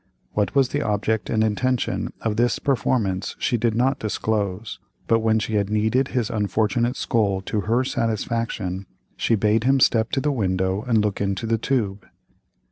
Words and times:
What 0.31 0.55
was 0.55 0.69
the 0.69 0.81
object 0.81 1.29
and 1.29 1.43
intention 1.43 2.11
of 2.21 2.35
this 2.35 2.57
performance 2.57 3.35
she 3.37 3.55
did 3.55 3.75
not 3.75 3.99
disclose, 3.99 4.79
but 5.05 5.19
when 5.19 5.37
she 5.37 5.53
had 5.57 5.69
kneaded 5.69 6.07
his 6.07 6.31
unfortunate 6.31 6.95
skull 6.95 7.39
to 7.41 7.61
her 7.69 7.83
satisfaction, 7.83 8.87
she 9.15 9.35
bade 9.35 9.63
him 9.63 9.79
step 9.79 10.09
to 10.13 10.19
the 10.19 10.31
window 10.31 10.81
and 10.87 11.05
look 11.05 11.21
into 11.21 11.45
the 11.45 11.59
tube. 11.59 12.03